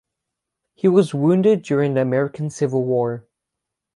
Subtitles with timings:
[0.73, 3.27] He was wounded during the American Civil War.